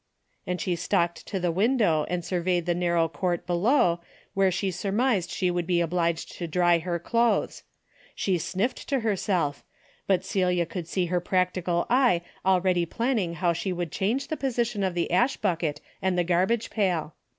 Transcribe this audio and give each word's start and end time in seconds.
And 0.47 0.59
she 0.59 0.75
stalked 0.75 1.27
to 1.27 1.39
the 1.39 1.51
window 1.51 2.07
and 2.09 2.25
surveyed 2.25 2.65
the 2.65 2.73
narrow 2.73 3.07
court 3.07 3.45
below, 3.45 3.99
where 4.33 4.49
she 4.49 4.71
surmised 4.71 5.29
she 5.29 5.51
would 5.51 5.67
be 5.67 5.79
obliged 5.79 6.31
to 6.39 6.47
dry 6.47 6.79
her 6.79 6.97
clothes. 6.97 7.61
She 8.15 8.39
sniffed 8.39 8.89
to 8.89 9.01
herself, 9.01 9.63
but 10.07 10.25
Celia 10.25 10.65
could 10.65 10.87
see 10.87 11.05
her 11.05 11.19
practical 11.19 11.85
eye 11.87 12.23
already 12.43 12.87
planning 12.87 13.35
how 13.35 13.53
she 13.53 13.71
would 13.71 13.91
change 13.91 14.29
the 14.29 14.37
position 14.37 14.81
of 14.83 14.95
the 14.95 15.11
ash 15.11 15.37
bucket 15.37 15.81
and 16.01 16.17
the 16.17 16.23
garbage 16.23 16.71
pail. 16.71 17.13